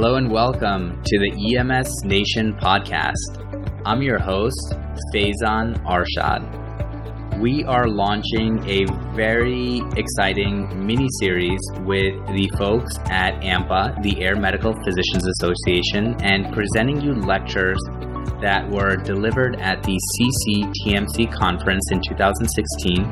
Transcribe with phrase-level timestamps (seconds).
[0.00, 3.82] Hello and welcome to the EMS Nation podcast.
[3.84, 4.76] I'm your host,
[5.12, 7.40] Faizan Arshad.
[7.40, 8.86] We are launching a
[9.16, 16.54] very exciting mini series with the folks at AMPA, the Air Medical Physicians Association, and
[16.54, 17.80] presenting you lectures
[18.40, 23.02] that were delivered at the CCTMC conference in 2016,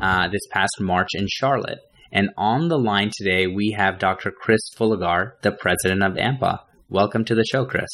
[0.00, 1.80] uh, this past March in Charlotte.
[2.12, 4.30] And on the line today, we have Dr.
[4.30, 6.60] Chris Fullagar, the president of AMPA.
[6.88, 7.88] Welcome to the show, Chris.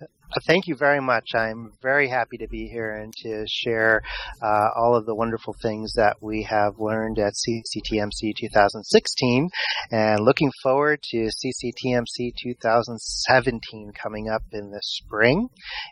[0.00, 1.30] Uh, thank you very much.
[1.34, 4.02] I'm very happy to be here and to share
[4.42, 9.48] uh, all of the wonderful things that we have learned at CCTMC 2016
[9.90, 15.48] and looking forward to CCTMC 2017 coming up in the spring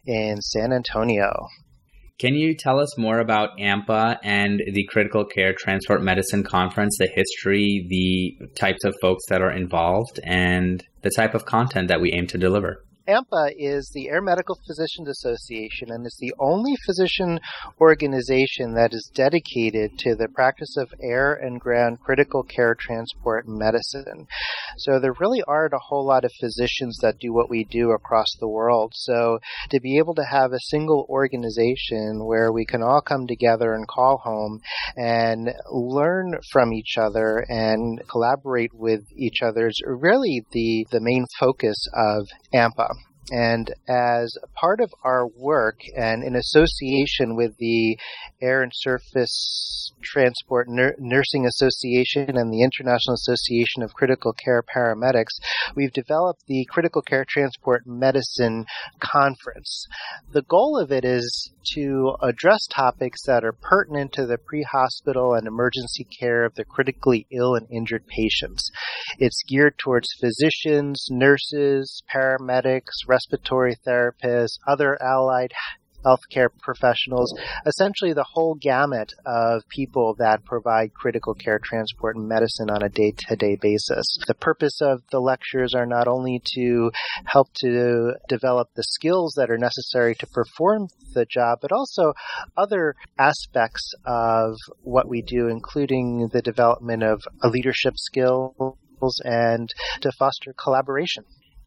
[0.06, 1.32] in San Antonio.
[2.20, 7.08] Can you tell us more about AMPA and the Critical Care Transport Medicine Conference, the
[7.12, 12.12] history, the types of folks that are involved, and the type of content that we
[12.12, 12.83] aim to deliver?
[13.06, 17.38] AMPA is the Air Medical Physicians Association and is the only physician
[17.78, 24.27] organization that is dedicated to the practice of air and ground critical care transport medicine.
[24.78, 28.28] So there really aren't a whole lot of physicians that do what we do across
[28.41, 28.92] the world.
[28.94, 29.38] So
[29.70, 33.86] to be able to have a single organization where we can all come together and
[33.86, 34.60] call home
[34.97, 41.27] and learn from each other and collaborate with each other is really the, the main
[41.38, 42.94] focus of AMPA.
[43.30, 47.98] And as part of our work and in association with the
[48.42, 55.41] Air and Surface Transport Nur- Nursing Association and the International Association of Critical Care Paramedics,
[55.75, 58.66] we've developed the Critical Care Transport Medicine
[59.00, 59.86] Conference.
[60.33, 65.33] The goal of it is to address topics that are pertinent to the pre hospital
[65.34, 68.71] and emergency care of the critically ill and injured patients.
[69.19, 75.52] It's geared towards physicians, nurses, paramedics, respiratory therapists, other allied
[76.04, 77.32] healthcare professionals,
[77.66, 82.88] essentially the whole gamut of people that provide critical care transport and medicine on a
[82.88, 84.04] day to day basis.
[84.26, 86.91] The purpose of the lectures are not only to
[87.24, 92.12] help to develop the skills that are necessary to perform the job, but also
[92.56, 98.76] other aspects of what we do, including the development of a leadership skills
[99.24, 101.24] and to foster collaboration.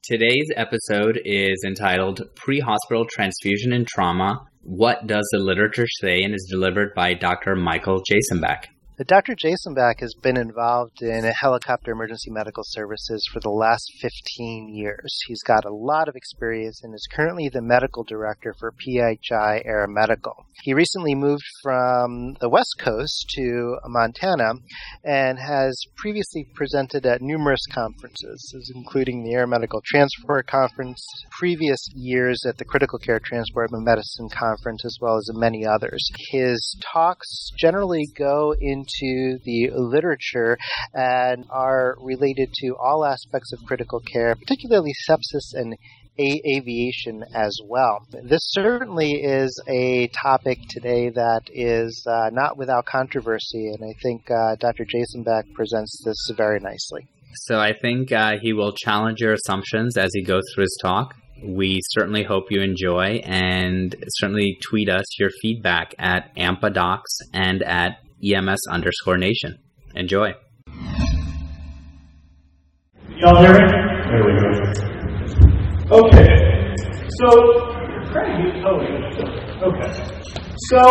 [0.10, 6.24] Today's episode is entitled Pre Hospital Transfusion and Trauma What Does the Literature Say?
[6.24, 7.58] and is delivered by Dr.
[7.58, 8.68] Michael Jasumback.
[9.06, 9.36] Dr.
[9.36, 15.20] Jasumback has been involved in helicopter emergency medical services for the last 15 years.
[15.28, 19.86] He's got a lot of experience and is currently the medical director for PHI Air
[19.88, 20.48] Medical.
[20.64, 24.54] He recently moved from the West Coast to Montana
[25.04, 31.06] and has previously presented at numerous conferences, including the Air Medical Transport Conference,
[31.38, 36.04] previous years at the Critical Care Transport and Medicine Conference, as well as many others.
[36.32, 40.58] His talks generally go into into the literature
[40.94, 45.76] and are related to all aspects of critical care, particularly sepsis and
[46.20, 48.06] a- aviation as well.
[48.24, 54.30] This certainly is a topic today that is uh, not without controversy, and I think
[54.32, 54.86] uh, Dr.
[54.86, 57.08] Jasumback presents this very nicely.
[57.36, 61.14] So I think uh, he will challenge your assumptions as he goes through his talk.
[61.44, 68.00] We certainly hope you enjoy and certainly tweet us your feedback at AMPADocs and at
[68.24, 69.60] EMS underscore nation.
[69.96, 70.34] Enjoy.
[73.18, 73.58] Y'all hear me?
[74.08, 74.48] There we go.
[75.90, 76.32] Okay.
[77.20, 77.30] So,
[78.12, 78.78] Craig, oh,
[79.68, 79.92] okay.
[80.70, 80.82] So,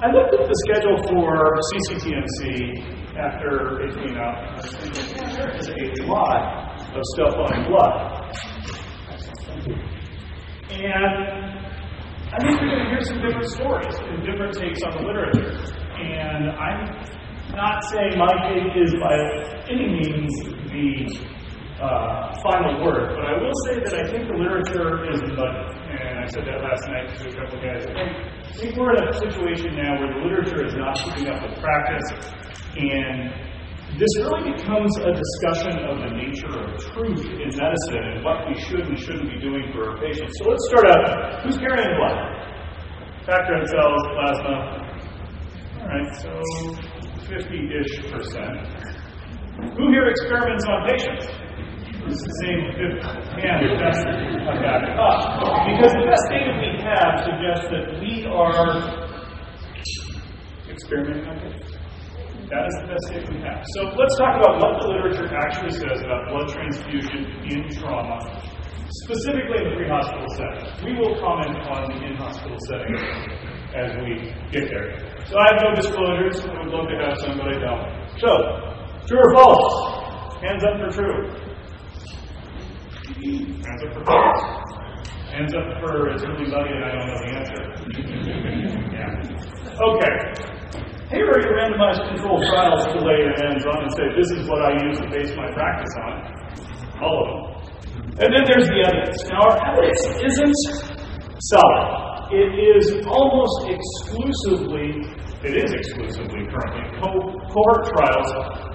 [0.00, 1.28] I looked at the schedule for
[1.72, 4.36] CCTMC after it came out.
[4.36, 6.40] I was thinking, yeah, there is a lot
[6.94, 7.94] of stuff on blood.
[10.70, 11.04] And
[12.32, 15.83] I think we're going to hear some different stories and different takes on the literature.
[15.94, 19.14] And I'm not saying my take is by
[19.70, 20.32] any means
[20.66, 21.34] the
[21.78, 25.64] uh, final word, but I will say that I think the literature is muddy.
[25.94, 27.86] And I said that last night to a couple of guys.
[27.86, 31.30] I think, I think we're in a situation now where the literature is not keeping
[31.30, 32.06] up with practice,
[32.74, 33.30] and
[33.98, 38.58] this really becomes a discussion of the nature of truth in medicine and what we
[38.58, 40.34] should and shouldn't be doing for our patients.
[40.42, 41.42] So let's start out.
[41.46, 42.18] Who's carrying blood?
[43.22, 44.93] Factor cells, plasma,
[45.94, 46.30] right, so
[47.30, 48.58] 50-ish percent.
[49.78, 51.26] Who here experiments on patients?
[52.04, 52.60] It's the same
[53.40, 53.64] hand.
[54.94, 55.14] Up.
[55.14, 58.60] Uh, because the best data we have suggests that we are
[60.68, 61.72] experimenting on patients.
[62.50, 63.64] That is the best data we have.
[63.78, 68.20] So let's talk about what the literature actually says about blood transfusion in trauma,
[69.08, 70.84] specifically in the pre-hospital setting.
[70.84, 74.94] We will comment on the in-hospital setting as we get there.
[75.26, 76.40] So I have no disclosures.
[76.46, 77.82] I would love to have some, but I don't.
[78.22, 78.30] So,
[79.06, 80.38] true or false?
[80.40, 81.26] Hands up for true.
[83.66, 84.42] Hands up for false.
[85.34, 87.62] Hands up for it's really and I don't know the answer.
[88.94, 89.18] yeah.
[89.82, 90.54] Okay.
[91.10, 94.48] Here are your randomized controlled trials to lay your hands on and say, this is
[94.48, 97.02] what I use to base my practice on.
[97.02, 97.54] All of them.
[98.22, 99.24] And then there's the evidence.
[99.28, 100.54] Now, our evidence isn't
[101.50, 102.13] solid.
[102.32, 105.04] It is almost exclusively,
[105.44, 108.30] it is exclusively currently, co- cohort trials,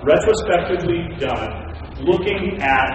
[0.06, 1.50] retrospectively done,
[2.06, 2.90] looking at,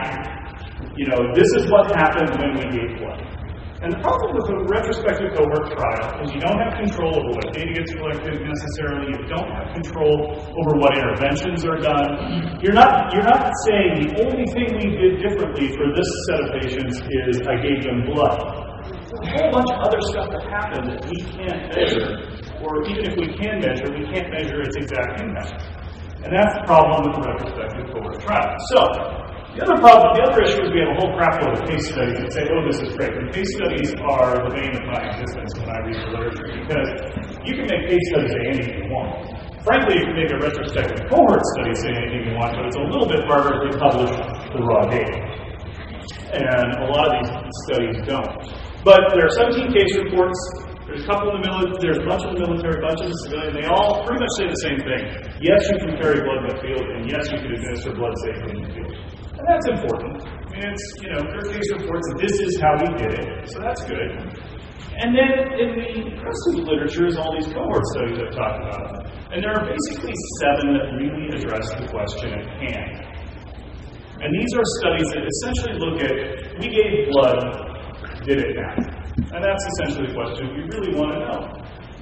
[0.97, 3.21] you know, this is what happened when we gave blood.
[3.85, 7.53] And the problem with a retrospective cohort trial is you don't have control over what
[7.53, 9.13] data gets collected necessarily.
[9.13, 12.65] You don't have control over what interventions are done.
[12.65, 16.49] You're not you're not saying the only thing we did differently for this set of
[16.57, 16.97] patients
[17.29, 18.41] is I gave them blood.
[19.15, 22.19] A whole bunch of other stuff that happened that we can't measure,
[22.67, 25.55] or even if we can measure, we can't measure its exact impact.
[26.27, 28.51] And that's the problem with retrospective cohort trial.
[28.75, 28.81] So
[29.55, 31.87] the other problem, the other issue is we have a whole crap load of case
[31.95, 33.15] studies that say, oh, this is great.
[33.15, 36.91] And case studies are the bane of my existence when I read the literature because
[37.47, 39.31] you can make case studies say anything you want.
[39.63, 42.87] Frankly, you can make a retrospective cohort study say anything you want, but it's a
[42.89, 44.11] little bit harder to publish
[44.51, 45.23] the raw data.
[46.35, 47.31] And a lot of these
[47.71, 48.64] studies don't.
[48.85, 50.37] But there are 17 case reports.
[50.85, 53.09] There's a couple in the military, there's a bunch in the military, a bunch in
[53.09, 53.53] the civilian.
[53.57, 55.03] They all pretty much say the same thing.
[55.41, 58.53] Yes, you can carry blood in the field, and yes, you can administer blood safely
[58.53, 58.93] in the field.
[59.41, 60.21] And that's important.
[60.53, 63.57] Mean, it's, you know, there are case reports this is how we did it, so
[63.65, 64.13] that's good.
[65.01, 69.09] And then in the the literature is all these cohort studies I've talked about.
[69.33, 72.95] And there are basically seven that really address the question at hand.
[74.23, 76.15] And these are studies that essentially look at
[76.63, 77.74] we gave blood,
[78.25, 78.89] did it matter?
[79.37, 81.41] And that's essentially the question we really want to know.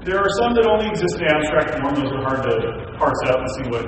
[0.02, 2.54] There are some that only exist in abstract form, those are hard to
[2.98, 3.86] parse out and see what,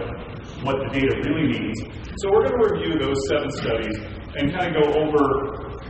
[0.63, 1.79] what the data really means.
[2.23, 3.97] So we're going to review those seven studies
[4.39, 5.23] and kind of go over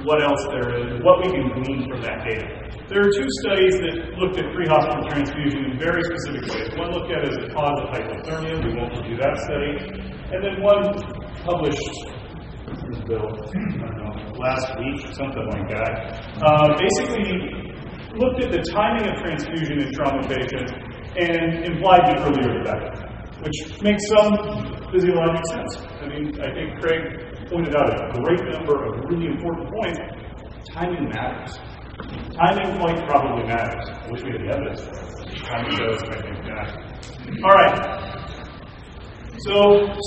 [0.05, 2.45] what else there is, what we can glean from that data.
[2.89, 6.73] There are two studies that looked at pre-hospital transfusion in very specific ways.
[6.77, 8.61] One looked at as a cause of hypothermia.
[8.65, 9.77] We won't review that study.
[10.33, 10.93] And then one
[11.45, 12.25] published
[13.07, 14.04] Bill, know,
[14.45, 15.93] last week something like that.
[16.45, 17.73] Uh, basically,
[18.21, 20.73] looked at the timing of transfusion in trauma patients
[21.17, 22.93] and implied the earlier the better,
[23.41, 24.37] which makes some
[24.93, 25.73] physiologic sense.
[25.99, 27.03] I mean, I think Craig
[27.49, 29.99] pointed out a great number of really important points.
[30.73, 31.59] Timing matters.
[32.37, 33.89] Timing quite probably matters.
[33.89, 35.15] I wish we had the evidence for.
[35.49, 36.77] Timing does, I think, matter.
[37.45, 37.77] All right.
[39.47, 39.55] So,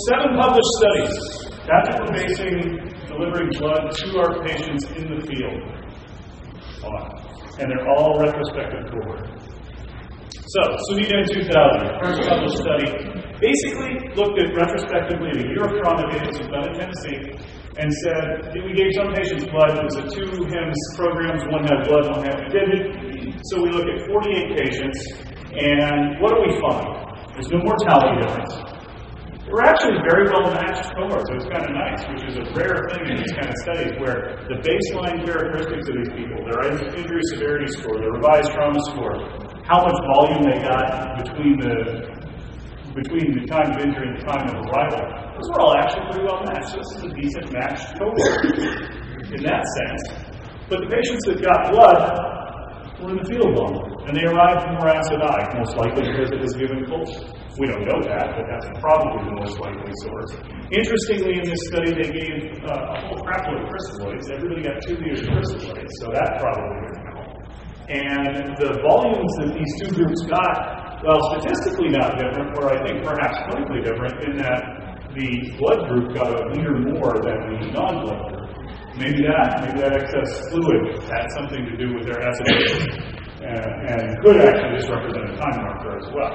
[0.09, 1.15] seven published studies.
[1.67, 5.61] That's what we're basing delivering blood to our patients in the field.
[7.59, 9.25] And they're all retrospective cohort.
[10.47, 12.87] So, Sumida in 2000, first published study,
[13.41, 18.55] basically looked at retrospectively at a year of data was done in Tennessee and said
[18.65, 19.77] we gave some patients blood.
[19.77, 23.37] It was a two HEMS programs, one had blood, one had didn't.
[23.51, 24.97] So we look at 48 patients,
[25.53, 26.89] and what do we find?
[27.33, 28.76] There's no mortality difference.
[29.47, 32.83] We're actually very well matched cohorts, so it's kind of nice, which is a rare
[32.91, 37.23] thing in these kind of studies where the baseline characteristics of these people, their injury
[37.31, 39.15] severity score, their revised trauma score,
[39.63, 42.27] how much volume they got between the
[42.91, 44.99] between the time of injury and the time of arrival,
[45.39, 46.75] those are all actually pretty well matched.
[46.75, 48.43] This is a decent matched cohort
[49.31, 50.03] in that sense.
[50.67, 52.36] But the patients that got blood
[53.01, 55.21] were in the field longer, and they arrived more acid
[55.57, 57.13] most likely because it was given close.
[57.57, 60.33] We don't know that, but that's probably the most likely source.
[60.69, 64.29] Interestingly, in this study, they gave uh, a whole crapload of crystalloids.
[64.29, 67.37] Everybody got two liters of crystalloids, so that probably didn't help.
[67.89, 73.01] And the volumes that these two groups got, well, statistically not different, or I think
[73.01, 74.61] perhaps clinically different, in that
[75.17, 78.36] the blood group got a liter more than the non-blood group.
[78.97, 82.89] Maybe that, maybe that excess fluid had something to do with their acidity,
[83.45, 86.33] uh, and could actually just represent a time marker as well.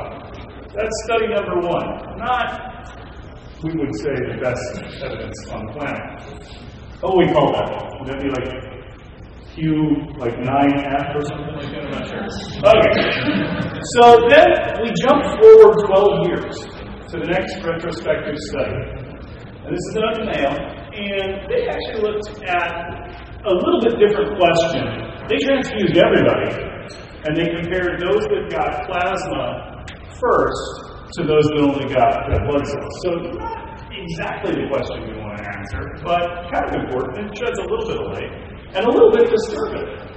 [0.71, 1.91] That's study number one.
[2.23, 2.55] Not,
[3.67, 6.07] we would say, the best evidence on the planet.
[7.03, 7.67] Oh, we call that?
[7.99, 8.47] Would that be like
[9.53, 9.67] Q,
[10.23, 11.83] like 9F or something like that?
[11.83, 12.25] I'm not sure.
[12.63, 12.95] Okay.
[13.99, 14.49] So then
[14.81, 16.57] we jump forward 12 years
[17.11, 18.79] to the next retrospective study.
[19.67, 22.71] And this is in Mayo, and they actually looked at
[23.43, 24.85] a little bit different question.
[25.27, 26.53] They transfused everybody,
[27.25, 29.85] and they compared those that got plasma
[30.21, 32.95] first to those that only got red blood cells.
[33.05, 37.33] So not exactly the question we want to answer, but kind of important.
[37.33, 38.33] It sheds a little bit of light
[38.77, 40.13] and a little bit disturbing.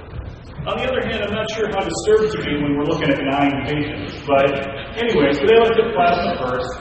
[0.66, 3.22] On the other hand, I'm not sure how disturbed to be when we're looking at
[3.22, 4.18] nine patients.
[4.26, 4.50] But
[4.98, 6.72] anyway, so they looked at plasma first,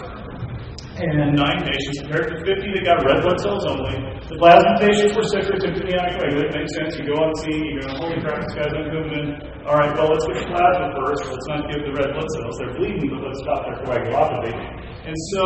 [0.96, 4.00] and nine patients compared to 50 that got red blood cells only.
[4.32, 6.56] The plasma patients were sicker, the anticoagulant.
[6.56, 6.96] Makes sense.
[6.96, 9.68] You go on scene, you go, holy crap, this guy's uncooping.
[9.68, 11.24] All right, well, let's get the plasma first.
[11.28, 12.56] Let's not give the red blood cells.
[12.58, 14.56] They're bleeding, but let's stop their coagulopathy.
[15.04, 15.44] And so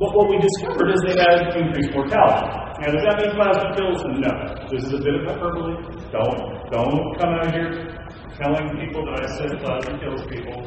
[0.00, 2.48] but what we discovered is they had increased mortality.
[2.80, 4.00] Now, does that mean plasma kills?
[4.00, 4.24] Them?
[4.24, 4.32] No.
[4.72, 5.76] This is a bit of hyperbole.
[6.08, 6.40] Don't
[6.72, 7.99] don't come out here
[8.38, 10.58] telling people that I said plasma kills people.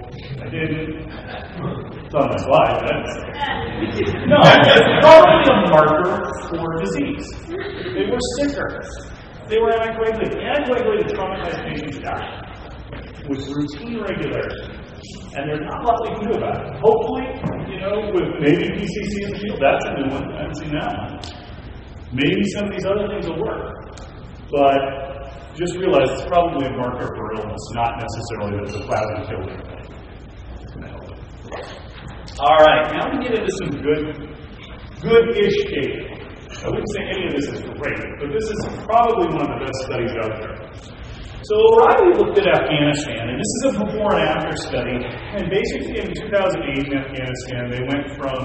[0.42, 1.08] I didn't.
[2.04, 2.84] It's on my slide.
[2.84, 3.14] That's,
[4.28, 7.28] no, it's probably a marker for disease.
[7.48, 8.82] They were sicker.
[9.50, 10.40] They were anticoagulated.
[10.40, 12.44] Anticoagulated traumatized patients died
[13.30, 14.84] with routine regularity.
[15.36, 16.80] And there's not a lot we can do about it.
[16.80, 17.26] Hopefully,
[17.72, 20.32] you know, with maybe PCC in the field, that's a new one.
[20.32, 21.20] I haven't seen that one.
[22.14, 23.74] Maybe some of these other things will work.
[24.54, 24.78] But
[25.58, 29.50] just realize it's probably a marker illness, not necessarily that the plasma killed
[32.40, 34.04] All right, now we get into some good,
[35.02, 36.14] good-ish data.
[36.64, 39.66] I wouldn't say any of this is great, but this is probably one of the
[39.66, 40.56] best studies out there.
[41.44, 44.96] So O'Reilly looked at Afghanistan, and this is a before and after study.
[44.96, 48.40] And basically, in 2008 in Afghanistan, they went from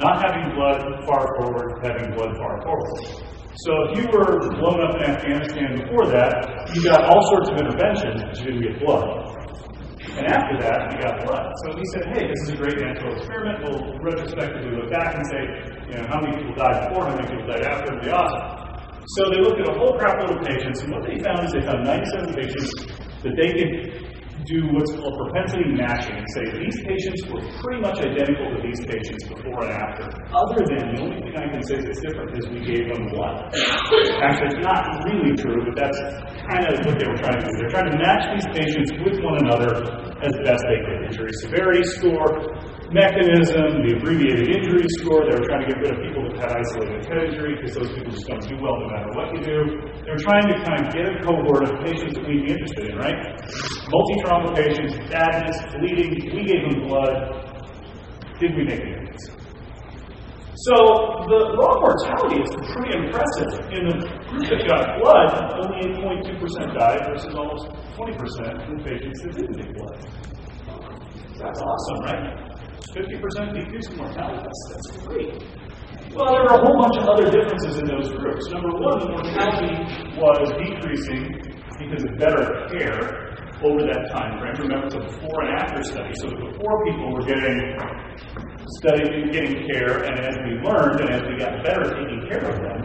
[0.00, 3.35] not having blood far forward to having blood far forward.
[3.64, 7.56] So if you were blown up in Afghanistan before that, you got all sorts of
[7.56, 9.32] interventions, but you didn't get blood.
[10.12, 11.48] And after that, you got blood.
[11.64, 13.64] So he said, hey, this is a great natural experiment.
[13.64, 15.40] We'll retrospectively look back and say,
[15.88, 18.44] you know, how many people died before, how many people died after, it'll be awesome.
[19.16, 21.56] So they looked at a whole crap load of patients, and what they found is
[21.56, 22.72] they found 97 patients
[23.24, 23.72] that they could
[24.46, 28.78] do what's called propensity matching and say these patients were pretty much identical to these
[28.86, 30.06] patients before and after.
[30.30, 33.50] Other than the only thing I can say that's different is we gave them blood.
[34.22, 35.98] Actually, it's not really true, but that's
[36.46, 37.52] kind of what they were trying to do.
[37.58, 39.82] They're trying to match these patients with one another
[40.22, 41.10] as best they could.
[41.10, 42.30] Injury severity score,
[42.92, 45.26] mechanism, the abbreviated injury score.
[45.26, 47.90] They were trying to get rid of people that had isolated head injury because those
[47.90, 49.58] people just don't do well no matter what you do.
[50.06, 52.84] They were trying to kind of get a cohort of patients that we'd be interested
[52.90, 53.18] in, right?
[53.90, 56.12] Multi trauma patients, badness, bleeding.
[56.30, 57.14] We gave them blood.
[58.38, 59.46] Did we make a difference?
[60.66, 60.74] So
[61.28, 63.50] the raw mortality is pretty impressive.
[63.70, 63.96] In the
[64.30, 69.56] group that got blood, only 8.2% died versus almost 20% in the patients that didn't
[69.56, 70.00] get blood.
[71.38, 72.55] That's awesome, right?
[72.92, 74.42] 50% decrease in mortality.
[74.42, 75.32] That's, that's great.
[76.14, 78.48] Well, there were a whole bunch of other differences in those groups.
[78.48, 79.74] Number one, the mortality
[80.16, 81.28] was decreasing
[81.76, 82.40] because of better
[82.72, 84.56] care over that time frame.
[84.64, 86.12] Remember, it's a before and after study.
[86.20, 87.58] So the before people were getting
[88.80, 92.44] studying, getting care, and as we learned and as we got better at taking care
[92.48, 92.78] of them,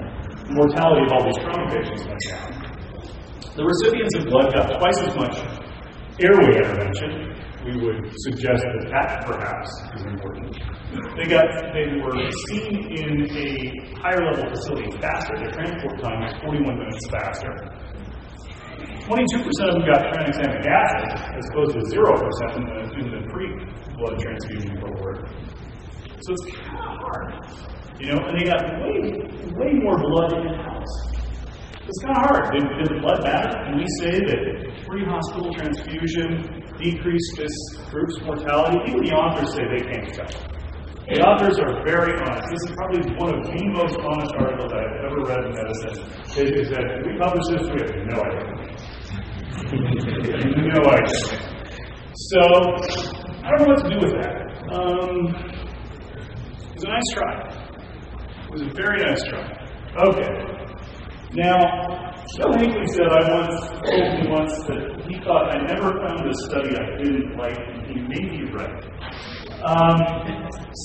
[0.47, 2.71] the mortality of all these trauma patients went down.
[3.55, 5.35] The recipients of blood got twice as much
[6.19, 7.30] airway intervention
[7.65, 10.57] we would suggest that that perhaps is important.
[11.15, 12.17] They got they were
[12.49, 15.37] seen in a higher level facility faster.
[15.37, 17.53] Their transport time was 41 minutes faster.
[19.05, 24.19] 22% of them got tranexamic acid as opposed to 0% in the, in the pre-blood
[24.19, 25.27] transfusion cohort.
[26.21, 27.33] So it's kind of hard.
[27.99, 29.11] You know, and they got way,
[29.57, 31.10] way more blood in the house.
[31.91, 32.55] It's kind of hard.
[32.55, 33.51] Did, did the blood matter?
[33.67, 37.51] Can we say that pre-hospital transfusion decreased this
[37.91, 38.79] group's mortality.
[38.87, 40.31] Even the authors say they can't tell.
[41.11, 42.47] The authors are very honest.
[42.47, 45.99] This is probably one of the most honest articles I've ever read in medicine.
[46.31, 47.67] They said, we publish this?
[47.67, 48.47] We have no idea.
[50.71, 51.19] no idea.
[52.31, 52.39] So,
[53.43, 54.47] I don't know what to do with that.
[54.71, 55.27] Um,
[56.71, 57.35] it was a nice try.
[58.47, 59.43] It was a very nice try.
[60.07, 60.60] Okay.
[61.33, 66.27] Now, Joe Hinckley said I once told me once that he thought I never found
[66.27, 68.83] a study I didn't like, and he may be right.
[69.63, 69.95] Um,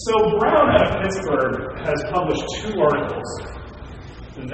[0.07, 3.26] so Brown out of Pittsburgh has published two articles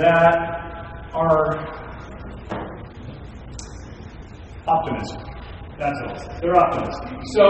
[0.01, 1.83] that are
[4.67, 5.27] optimistic.
[5.79, 6.41] That's all.
[6.41, 7.19] They're optimistic.
[7.35, 7.45] So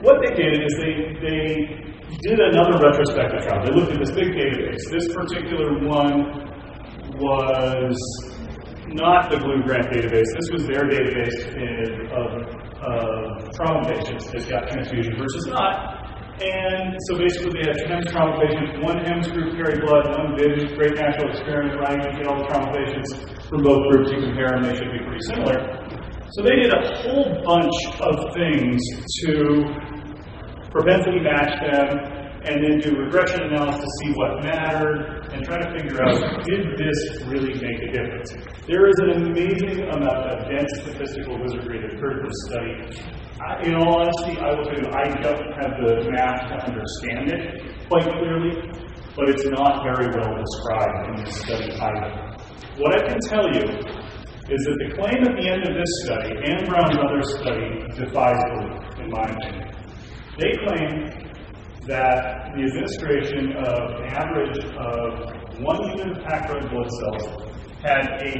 [0.00, 1.84] what they did is they they
[2.22, 3.66] did another retrospective trial.
[3.66, 4.80] They looked at this big database.
[4.90, 6.53] This particular one
[7.18, 7.96] was
[8.94, 10.28] not the Glue Grant database.
[10.38, 12.28] This was their database in, of,
[12.84, 16.04] of trauma patients that got transfusion versus not.
[16.42, 18.74] And so basically, they had HEMS trauma patients.
[18.82, 20.74] One HEMS group carried blood, one did.
[20.74, 21.94] Great natural experiment, right?
[21.94, 23.14] You get all the trauma patients
[23.46, 24.10] from both groups.
[24.10, 25.62] You compare them, they should be pretty similar.
[26.34, 28.82] So they did a whole bunch of things
[29.22, 29.62] to
[30.74, 35.68] propensity match them, and then do regression analysis to see what mattered and try to
[35.72, 38.36] figure out did this really make a difference.
[38.68, 42.72] There is an amazing amount of dense statistical wizardry that occurred in this study.
[43.40, 47.32] I, in all honesty, I will tell you, I don't have the math to understand
[47.32, 48.52] it quite clearly,
[49.16, 52.36] but it's not very well described in this study either.
[52.76, 53.64] What I can tell you
[54.52, 58.36] is that the claim at the end of this study and Brown's other study defies
[58.52, 59.72] belief, in my opinion.
[60.36, 61.23] They claim
[61.86, 67.24] that the administration of an average of one unit of packed red blood cells
[67.84, 68.32] had a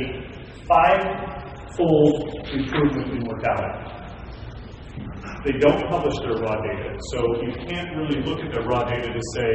[0.67, 3.95] five-fold improvement in mortality.
[5.45, 9.13] They don't publish their raw data, so you can't really look at their raw data
[9.13, 9.53] to say,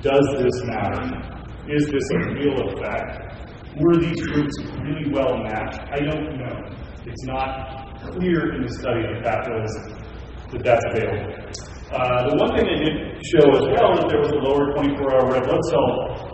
[0.00, 1.04] does this matter?
[1.68, 3.32] Is this a real effect?
[3.78, 5.80] Were these groups really well matched?
[5.92, 6.76] I don't know.
[7.04, 9.72] It's not clear in the study that that was
[10.50, 11.71] that that's available.
[11.92, 15.28] Uh, the one thing they did show as well is there was a lower 24-hour
[15.28, 15.88] red blood cell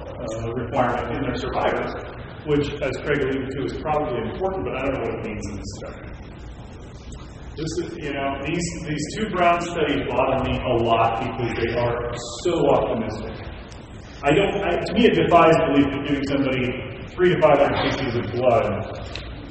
[0.06, 1.90] uh, requirement in their survivors,
[2.46, 5.42] which, as Craig alluded to, is probably important, but I don't know what it means
[5.50, 6.18] in this study.
[7.58, 11.74] This is, you know, these these two Brown studies bother me a lot because they
[11.74, 12.06] are
[12.46, 13.34] so optimistic.
[14.22, 14.62] I don't.
[14.62, 16.70] I, to me, it defies belief that giving somebody
[17.18, 18.62] three to five hundred cc's of blood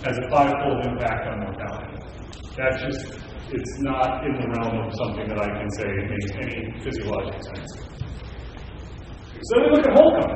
[0.08, 2.00] has a five-fold impact on mortality.
[2.56, 6.82] That's just it's not in the realm of something that I can say makes any
[6.84, 7.72] physiological sense.
[9.44, 10.32] So they look at Holcomb.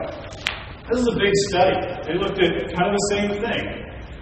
[0.92, 1.76] This is a big study.
[2.08, 3.64] They looked at kind of the same thing.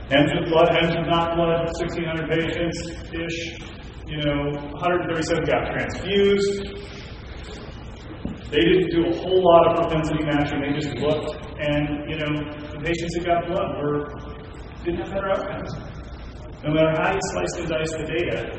[0.10, 2.78] Hems with blood, hems with not blood, 1,600 patients
[3.14, 3.40] ish.
[4.10, 6.90] You know, 137 got transfused.
[8.50, 10.62] They didn't do a whole lot of propensity matching.
[10.66, 12.34] They just looked, and you know,
[12.74, 14.10] the patients that got blood were
[14.84, 15.70] didn't have better outcomes.
[16.64, 18.59] No matter how you slice and dice the data,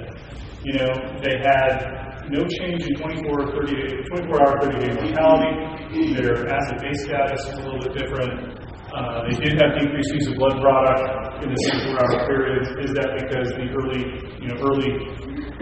[0.64, 0.92] you know,
[1.24, 3.96] they had no change in 24 or 30 day,
[4.28, 6.14] 24 hour 30 day mortality.
[6.14, 8.60] Their acid base status was a little bit different.
[8.90, 11.58] Uh, they did have decreased use of blood product in the
[11.90, 12.62] 24 hour period.
[12.84, 14.02] Is that because the early,
[14.42, 14.90] you know, early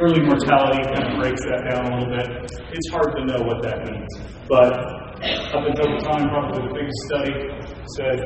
[0.00, 2.28] early mortality kind of breaks that down a little bit?
[2.72, 4.12] It's hard to know what that means.
[4.48, 4.72] But
[5.54, 7.32] up until the time, probably the biggest study
[7.96, 8.18] said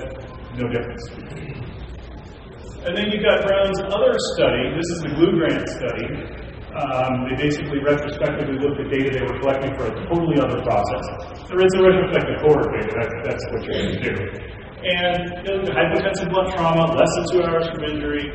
[0.56, 1.04] no difference.
[2.82, 4.74] And then you've got Brown's other study.
[4.74, 6.41] This is the Glue Grant study.
[6.72, 11.04] Um, they basically retrospectively looked at data they were collecting for a totally other process.
[11.44, 14.52] There is a retrospective cohort data, that's, that's what you're going to do.
[14.82, 18.26] And you know, hypotensive blood trauma, less than two hours from injury.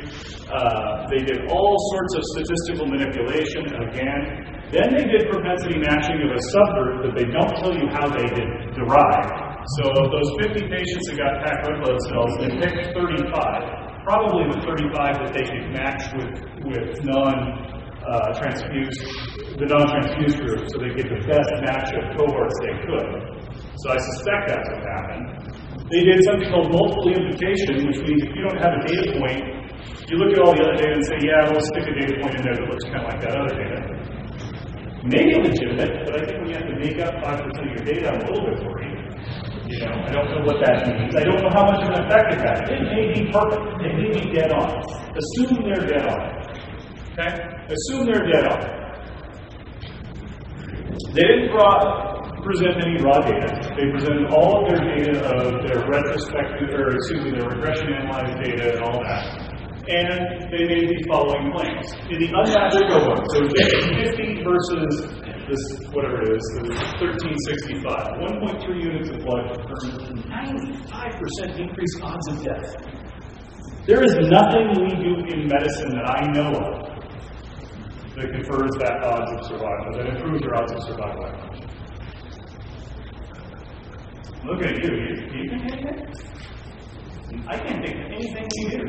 [0.47, 4.21] Uh, they did all sorts of statistical manipulation again.
[4.71, 8.27] Then they did propensity matching of a subgroup that they don't tell you how they
[8.31, 8.47] did
[8.77, 9.27] derive.
[9.81, 14.47] So of those 50 patients that got packed red blood cells, they picked 35, probably
[14.47, 16.31] the 35 that they could match with,
[16.63, 17.76] with non
[18.07, 19.03] uh, transfused,
[19.59, 23.07] the non-transfused group, so they get the best match of cohorts they could.
[23.83, 25.25] So I suspect that's what happened.
[25.91, 29.43] They did something called multiple imputation, which means if you don't have a data point,
[30.07, 32.35] you look at all the other data and say, yeah, we'll stick a data point
[32.35, 33.79] in there that looks kind of like that other data.
[35.07, 38.11] Maybe legitimate, but I think when you have to make up 5% of your data,
[38.11, 38.97] I'm a little bit worried.
[39.67, 41.11] You know, I don't know what that means.
[41.15, 42.59] I don't know how much of an effect it has.
[42.71, 43.67] It may be perfect.
[43.83, 44.79] It may be dead on.
[45.11, 46.19] Assume they're dead on.
[47.17, 47.33] Okay?
[47.73, 48.61] Assume they're dead on.
[51.13, 51.49] They didn't
[52.45, 53.57] present any raw data.
[53.73, 58.37] They presented all of their data of their retrospective, or excuse me, their regression analyzed
[58.37, 59.25] data and all that.
[59.89, 61.89] And they made the following claims.
[62.05, 65.09] In the unmatched cohort, so 50 versus
[65.49, 66.45] this, whatever it is,
[67.01, 69.73] 1365, 1.3 units of blood for
[70.21, 72.77] 95% increased odds of death.
[73.87, 76.96] There is nothing we do in medicine that I know of
[78.17, 81.21] that confers that odds of survival, that improves your odds of survival.
[84.43, 84.89] Look at you.
[84.89, 86.01] You, can anything?
[87.45, 88.85] I can't think of anything you do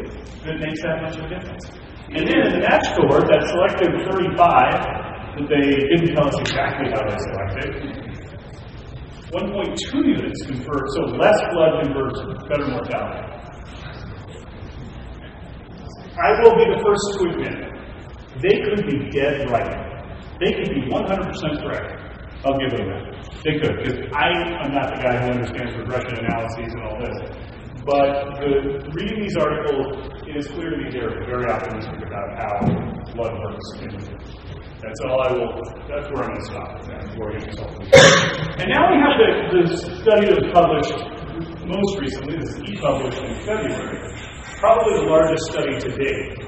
[0.49, 1.69] that makes that much of a difference.
[2.09, 7.21] And then match cohort, that selected 35, that they didn't tell us exactly how they
[7.21, 8.09] selected,
[9.29, 12.17] 1.2 units confer, so less blood confers
[12.49, 13.29] better mortality.
[16.17, 17.78] I will be the first to admit
[18.43, 19.88] they could be dead right.
[20.41, 22.09] They could be 100% correct.
[22.47, 23.19] I'll give them that.
[23.43, 24.31] They could, because I
[24.62, 27.19] am not the guy who understands regression analyses and all this.
[27.83, 32.53] But the, reading these articles, it is clear to me they're very optimistic about how
[33.17, 33.67] blood works.
[34.79, 35.51] That's all I will,
[35.91, 36.79] that's where I'm going to stop
[37.11, 37.59] before I get
[38.62, 41.19] And now we have the, the study that was published
[41.67, 43.99] most recently, this is e-published in February,
[44.61, 46.47] probably the largest study to date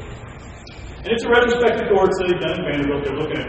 [1.00, 3.00] and it's a retrospective cohort study done in Vanderbilt.
[3.08, 3.48] They're looking at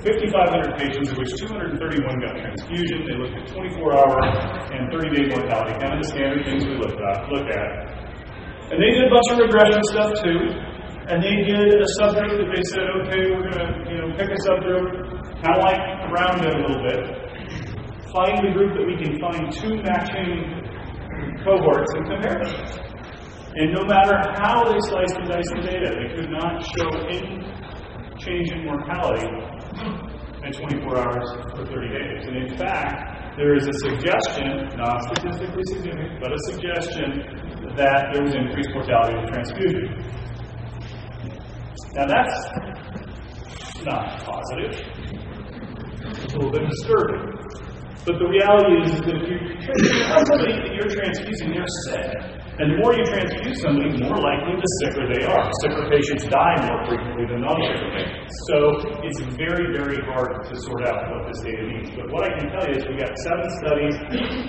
[0.00, 1.76] 5,500 patients, of which 231
[2.24, 3.04] got transfusion.
[3.04, 4.16] They looked at 24-hour
[4.72, 7.28] and 30-day mortality, kind of the standard things we look at.
[7.28, 7.68] Look at.
[8.72, 10.40] And they did a bunch of regression stuff too.
[11.12, 14.32] And they did a subgroup that they said, okay, we're going to you know pick
[14.32, 17.02] a subgroup, kind of like around it a little bit.
[18.08, 20.64] Find the group that we can find two matching
[21.44, 22.95] cohorts and compare them.
[23.56, 27.40] And no matter how they sliced and diced the data, they could not show any
[28.20, 29.24] change in mortality
[30.44, 31.24] at 24 hours
[31.56, 32.26] or 30 days.
[32.28, 37.24] And in fact, there is a suggestion, not statistically significant, but a suggestion
[37.80, 40.04] that there was increased mortality with transfusion.
[41.96, 42.36] Now that's
[43.88, 44.84] not positive.
[46.12, 47.24] It's a little bit disturbing.
[48.04, 52.35] But the reality is that if you tell somebody that you're transfusing, they're sick.
[52.56, 55.44] And the more you transfuse somebody, the more likely the sicker they are.
[55.60, 58.32] Sicker patients die more frequently than non-sicker patients.
[58.48, 58.56] So
[59.04, 61.92] it's very, very hard to sort out what this data means.
[61.92, 63.94] But what I can tell you is we've got seven studies.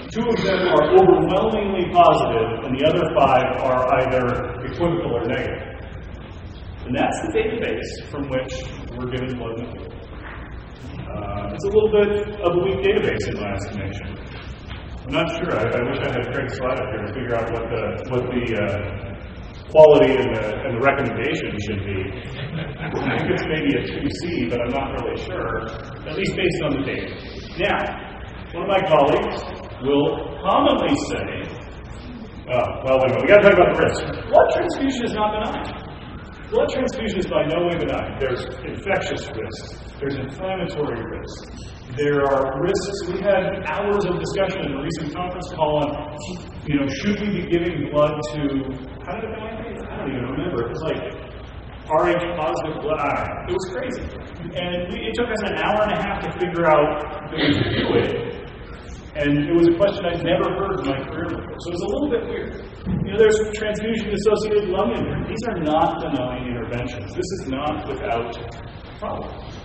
[0.07, 5.67] Two of them are overwhelmingly positive, and the other five are either equivocal or negative.
[6.87, 8.55] And that's the database from which
[8.95, 9.59] we're given blood.
[11.11, 14.46] Uh, it's a little bit of a weak database in my estimation.
[15.07, 15.55] I'm not sure.
[15.55, 18.27] I, I wish I had Craig's slide up here to figure out what the what
[18.27, 19.07] the uh,
[19.71, 21.99] quality and the, and the recommendation should be.
[22.75, 25.63] I think it's maybe a 2C, but I'm not really sure,
[26.03, 27.07] at least based on the data.
[27.55, 27.79] Now,
[28.51, 29.39] one of my colleagues
[29.79, 30.11] will
[30.43, 31.55] commonly say,
[32.51, 34.03] oh, well, wait a minute, we got to talk about the risk.
[34.27, 35.87] Blood transfusion is not benign.
[36.51, 38.19] Blood transfusion is by no way benign.
[38.19, 43.07] There's infectious risks, there's inflammatory risks, there are risks.
[43.07, 46.17] We had hours of discussion in a recent conference call on,
[46.67, 48.41] you know, should we be giving blood to,
[49.05, 49.47] how did it go?
[49.47, 50.67] I don't even remember.
[50.67, 51.27] It was like
[51.87, 52.99] Rh positive blood.
[52.99, 53.47] I.
[53.47, 54.03] It was crazy.
[54.59, 56.99] And we, it took us an hour and a half to figure out
[57.31, 58.37] that we do it.
[59.15, 61.57] And it was a question I'd never heard in my career before.
[61.63, 62.51] So it was a little bit weird.
[63.07, 65.23] You know, there's transfusion associated lung injury.
[65.31, 67.15] These are not benign interventions.
[67.15, 68.35] This is not without
[68.99, 69.55] problems.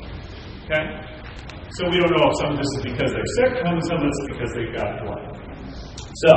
[0.64, 1.21] Okay?
[1.76, 4.04] So we don't know if some of this is because they're sick, and some of
[4.04, 5.24] this is because they've got blood.
[6.28, 6.32] So,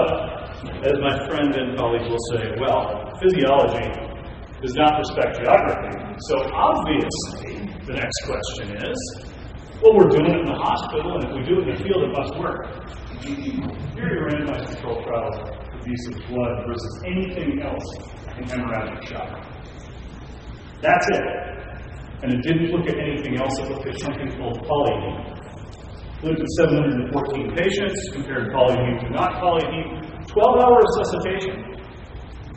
[0.80, 3.84] as my friend and colleague will say, well, physiology
[4.63, 5.91] does not respect geography.
[6.32, 9.00] So obviously, the next question is,
[9.84, 12.08] well, we're doing it in the hospital, and if we do it in the field,
[12.08, 12.71] it must work.
[13.19, 15.36] Here your randomized controlled trials
[15.76, 17.84] of use of blood versus anything else
[18.39, 19.43] in hemorrhagic shock.
[20.82, 21.55] That's it.
[22.26, 23.54] And it didn't look at anything else.
[23.62, 25.30] It looked at something called polyheme.
[26.26, 30.26] Looked at 714 patients, compared polyheme to not polyheme.
[30.26, 31.86] 12 hour resuscitation.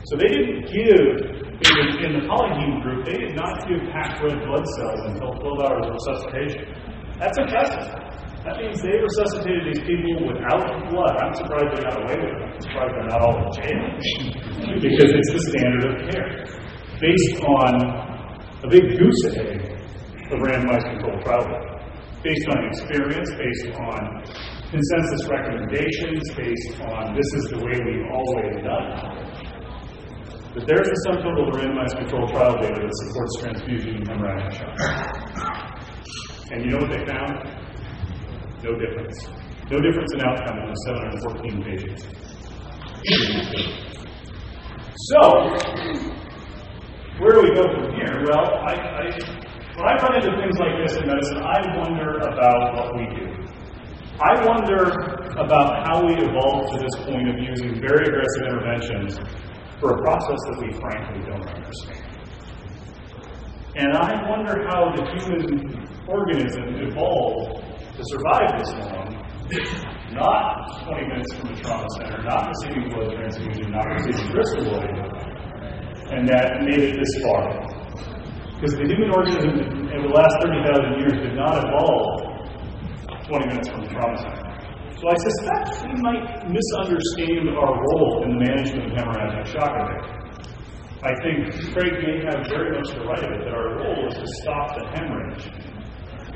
[0.09, 1.05] So they didn't give,
[1.53, 5.37] in the, in the polyheme group, they did not give packed red blood cells until
[5.37, 6.65] 12 hours of resuscitation.
[7.21, 7.93] That's impressive.
[8.49, 11.13] That means they resuscitated these people without blood.
[11.21, 12.41] I'm surprised they got away with it.
[12.41, 13.85] I'm surprised they're not all in jail.
[14.81, 16.41] because it's the standard of care.
[16.97, 18.09] Based on
[18.63, 19.58] a big goose egg
[20.31, 21.75] of randomized controlled trial data.
[22.23, 24.23] Based on experience, based on
[24.69, 29.49] consensus recommendations, based on this is the way we've always done.
[30.53, 34.53] But there's a sum total of randomized controlled trial data that supports transfusion and hemorrhagic
[34.57, 34.75] shock.
[36.51, 37.59] And you know what they found?
[38.63, 39.29] No difference.
[39.71, 42.03] No difference in outcome in the 714 patients.
[45.09, 45.19] So,
[47.19, 48.23] where do we go from here?
[48.27, 49.38] Well, I, I,
[49.79, 53.31] when I run into things like this in medicine, I wonder about what we do.
[54.19, 54.91] I wonder
[55.39, 59.15] about how we evolved to this point of using very aggressive interventions
[59.79, 62.11] for a process that we frankly don't understand.
[63.79, 67.63] And I wonder how the human organism evolved
[67.95, 69.15] to survive this long,
[70.11, 74.83] not 20 minutes from the trauma center, not receiving blood transfusion, not receiving Bristol blood,
[76.11, 77.78] and that made it this far.
[78.59, 82.27] Because the human organism in the last 30,000 years did not evolve
[83.23, 84.43] 20 minutes from the trauma center.
[84.99, 90.03] So I suspect we might misunderstand our role in the management of hemorrhagic shock event.
[91.07, 94.15] I think Craig may have very much the right of it that our role is
[94.19, 95.47] to stop the hemorrhage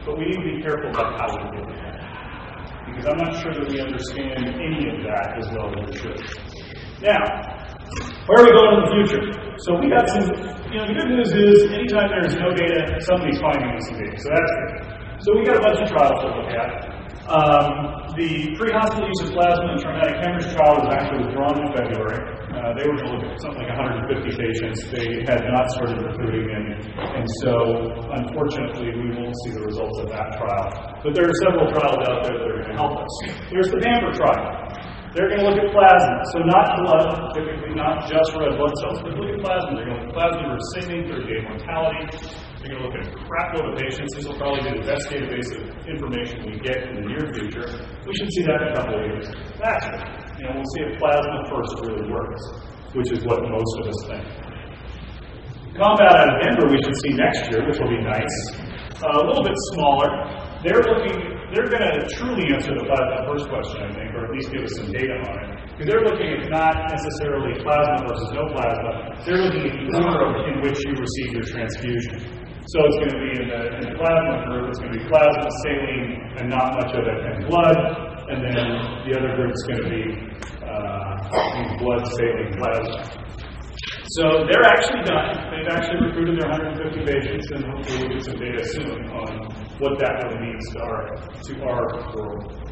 [0.06, 1.80] but we need to be careful about how we do it.
[2.88, 6.20] Because I'm not sure that we understand any of that as well as we should.
[7.02, 7.63] Now,
[8.28, 9.24] where are we going in the future?
[9.64, 10.26] So we got some,
[10.72, 14.18] you know, the good news is anytime there's no data, somebody's finding some data.
[14.18, 14.74] So that's good.
[15.24, 16.94] So we got a bunch of trials to look at.
[17.24, 22.20] Um, the pre-hospital use of plasma and traumatic hemorrhage trial was actually withdrawn in February.
[22.52, 24.84] Uh, they were going to look at something like 150 patients.
[24.92, 26.68] They had not started recruiting, and,
[27.00, 27.56] and so
[28.12, 30.68] unfortunately, we won't see the results of that trial.
[31.00, 33.14] But there are several trials out there that are going to help us.
[33.48, 34.44] Here's the PAMPer trial.
[35.14, 37.06] They're going to look at plasma, so not blood,
[37.38, 39.78] typically not just red blood cells, but look at plasma.
[39.78, 42.02] They're going to look at plasma rescinding, third day mortality.
[42.58, 44.10] They're going to look at a crapload of patients.
[44.18, 47.70] This will probably be the best database of information we get in the near future.
[48.10, 49.30] We should see that in a couple of years.
[49.62, 50.02] That's it.
[50.50, 52.42] We'll see if plasma first really works,
[52.98, 54.26] which is what most of us think.
[55.78, 58.38] Combat out of Denver we should see next year, which will be nice.
[58.98, 60.10] Uh, a little bit smaller.
[60.62, 62.86] They're looking, they're going to truly answer the
[63.30, 65.50] first question, I think, or at least give us some data on it.
[65.78, 68.90] Because they're looking at not necessarily plasma versus no plasma,
[69.22, 72.44] they're looking at the order in which you receive your transfusion.
[72.74, 75.06] So it's going to be in the, in the plasma group, it's going to be
[75.06, 77.78] plasma, saline, and not much of it, and blood.
[78.34, 78.68] And then
[79.06, 80.04] the other group is going to be
[80.66, 82.98] uh, blood, saline, plasma.
[84.12, 85.32] So they're actually done.
[85.48, 89.32] They've actually recruited their 150 patients, and hopefully we'll get some data soon on
[89.80, 92.64] what that really means to our to our world.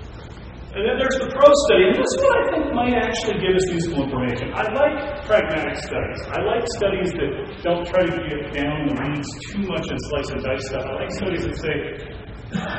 [0.72, 3.56] And then there's the PRO study, and this is what I think might actually give
[3.60, 4.56] us useful information.
[4.56, 6.20] I like pragmatic studies.
[6.32, 10.32] I like studies that don't try to get down the weeds too much and slice
[10.32, 10.88] and dice stuff.
[10.88, 11.76] I like studies that say,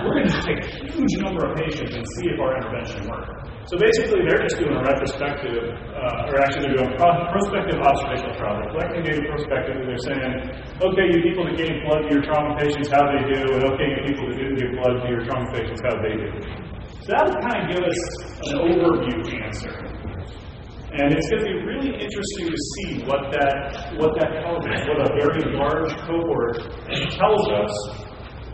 [0.04, 3.41] we're going to take a huge number of patients and see if our intervention works.
[3.70, 5.54] So basically, they're just doing a retrospective,
[5.94, 8.58] uh, or actually they're doing pro- prospective observational trial.
[8.58, 9.86] They're collecting data prospectively.
[9.86, 10.34] They're saying,
[10.82, 13.86] okay, you people that gave blood to your trauma patients, how they do, and okay,
[13.86, 16.28] you people that didn't give blood to your trauma patients, how do they do.
[17.06, 18.00] So that would kind of give us
[18.50, 19.74] an overview answer.
[20.98, 24.80] And it's going to be really interesting to see what that what that tells us,
[24.90, 26.60] what a very large cohort
[27.16, 27.74] tells us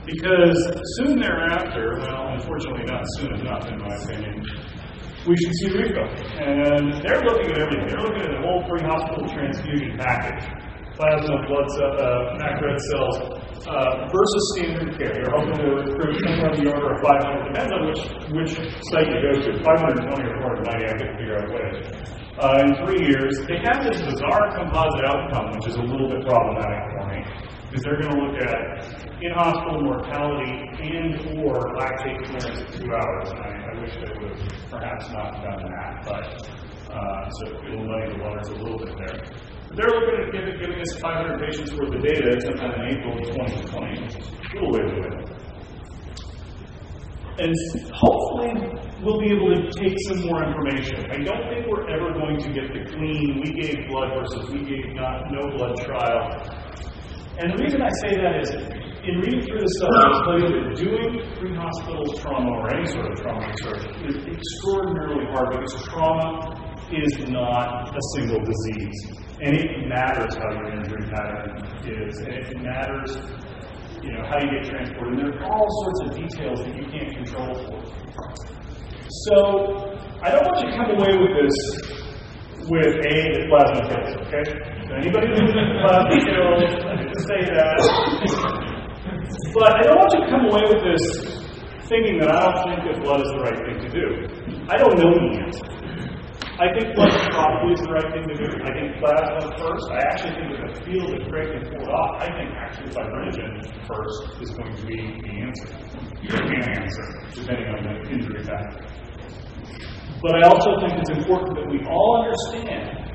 [0.07, 0.57] because
[0.97, 4.41] soon thereafter, well, unfortunately not soon enough, in my opinion,
[5.27, 6.09] we should see RePHILL.
[6.39, 7.87] And they're looking at everything.
[7.89, 10.47] They're looking at the whole pre-hospital transfusion package.
[10.95, 13.17] Plasma, blood cell, uh, MAC cells,
[13.71, 15.15] uh, versus standard care.
[15.15, 17.55] They're hoping to recruit somewhere in the order of 500.
[17.55, 18.03] Depends on which,
[18.35, 18.53] which
[18.91, 19.51] site you go to.
[19.63, 21.79] 520 or 490, I can figure out which.
[22.39, 26.27] Uh, in three years, they have this bizarre composite outcome, which is a little bit
[26.27, 27.23] problematic for me
[27.69, 28.63] because they're going to look at
[29.21, 33.29] in-hospital mortality and or lactate clearance at two hours.
[33.31, 36.27] And I, I wish they would have perhaps not done that, but
[36.93, 39.23] uh, so it'll muddy the waters a little bit there.
[39.77, 43.23] They're looking at giving, giving us 500 patients worth of data sometime in April of
[43.31, 44.03] 2020.
[44.03, 45.15] A little way away.
[47.39, 47.55] And
[47.95, 48.51] hopefully
[49.01, 51.07] we'll be able to take some more information.
[51.13, 54.65] I don't think we're ever going to get the clean, we gave blood versus we
[54.65, 56.59] gave not, no blood trial
[57.39, 58.51] and the reason I say that is,
[59.09, 63.09] in reading through this stuff, I'll tell you that doing pre-hospital trauma or any sort
[63.09, 68.99] of trauma research is extraordinarily hard because trauma is not a single disease.
[69.41, 71.57] And it matters how your injury pattern
[71.89, 73.17] is, and it matters,
[74.03, 75.21] you know, how you get transported.
[75.21, 77.81] And there are all sorts of details that you can't control for.
[79.25, 79.37] So
[80.21, 81.57] I don't want you to come away with this
[82.69, 84.45] with A, plasma kills, okay?
[85.01, 88.45] Anybody who's in plasma kills, I didn't say that.
[89.55, 91.05] But I don't want you to come away with this
[91.89, 94.07] thinking that I don't think that blood is the right thing to do.
[94.69, 95.65] I don't know the answer.
[96.61, 98.49] I think blood probably is the right thing to do.
[98.61, 99.87] I think plasma first.
[99.89, 102.21] I actually think that the field is great and pulled off.
[102.21, 105.69] I think actually fibrinogen first is going to be the answer.
[106.29, 108.85] The answer, depending on the injury factor.
[110.21, 113.08] But I also think it's important that we all understand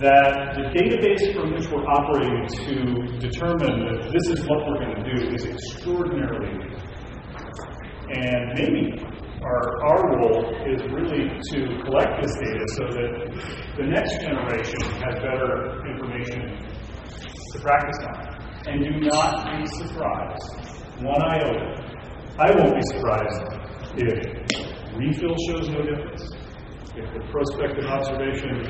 [0.00, 4.96] that the database from which we're operating to determine that this is what we're going
[4.96, 6.74] to do is extraordinarily.
[8.10, 8.98] And maybe
[9.42, 13.12] our, our role is really to collect this data so that
[13.76, 16.58] the next generation has better information
[17.52, 18.34] to practice on.
[18.66, 21.84] And do not be surprised, one iota.
[22.38, 23.42] I won't be surprised
[23.96, 24.44] if
[24.96, 26.43] RePHILL shows no difference.
[26.96, 28.62] If the prospective observation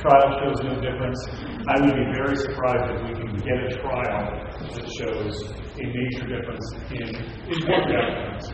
[0.00, 1.20] trial shows no difference,
[1.68, 4.32] I would be very surprised if we can get a trial
[4.72, 5.44] that shows
[5.76, 7.04] a major difference in
[7.52, 8.48] important outcomes.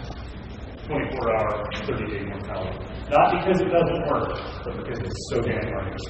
[0.87, 2.83] 24 hour, 30 day mortality.
[3.15, 6.03] Not because it doesn't work, but because it's so damn hard to.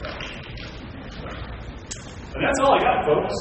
[2.33, 3.37] And that's all I got, folks.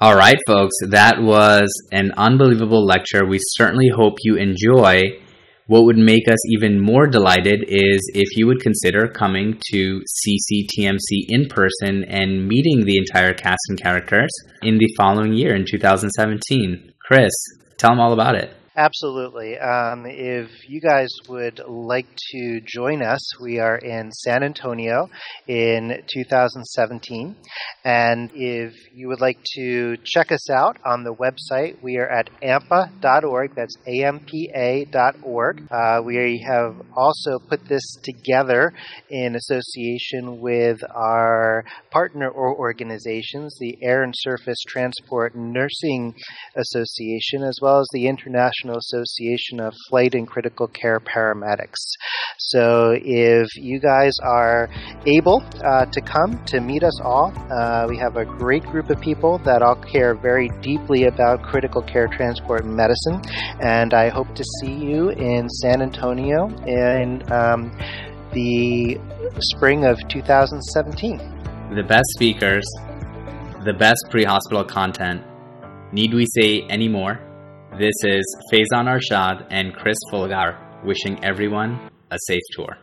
[0.00, 3.24] All right, folks, that was an unbelievable lecture.
[3.26, 5.22] We certainly hope you enjoy.
[5.68, 11.26] What would make us even more delighted is if you would consider coming to CCTMC
[11.28, 14.30] in person and meeting the entire cast and characters
[14.62, 16.92] in the following year in 2017.
[17.06, 17.32] Chris,
[17.76, 18.54] tell them all about it.
[18.78, 19.58] Absolutely.
[19.58, 25.10] Um, if you guys would like to join us, we are in San Antonio
[25.48, 27.34] in 2017.
[27.84, 32.30] And if you would like to check us out on the website, we are at
[32.40, 33.56] ampa.org.
[33.56, 35.62] That's ampa.org.
[35.72, 38.72] Uh, we have also put this together
[39.10, 46.14] in association with our partner organizations, the Air and Surface Transport Nursing
[46.54, 51.96] Association, as well as the International International Association of Flight and Critical Care Paramedics.
[52.38, 54.68] So if you guys are
[55.06, 59.00] able uh, to come to meet us all, uh, we have a great group of
[59.00, 63.20] people that all care very deeply about critical care transport and medicine.
[63.60, 67.72] And I hope to see you in San Antonio in um,
[68.32, 68.98] the
[69.40, 71.18] spring of 2017.
[71.74, 72.64] The best speakers,
[73.64, 75.22] the best pre hospital content.
[75.92, 77.27] Need we say any more?
[77.78, 82.78] This is Faizan Arshad and Chris Folgar wishing everyone a safe tour.